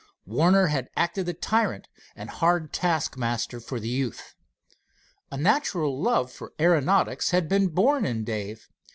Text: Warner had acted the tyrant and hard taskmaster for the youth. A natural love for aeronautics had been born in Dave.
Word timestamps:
Warner 0.25 0.65
had 0.65 0.89
acted 0.97 1.27
the 1.27 1.35
tyrant 1.35 1.87
and 2.15 2.27
hard 2.31 2.73
taskmaster 2.73 3.59
for 3.59 3.79
the 3.79 3.87
youth. 3.87 4.33
A 5.31 5.37
natural 5.37 6.01
love 6.01 6.31
for 6.31 6.53
aeronautics 6.59 7.29
had 7.29 7.47
been 7.47 7.67
born 7.67 8.03
in 8.07 8.23
Dave. 8.23 8.67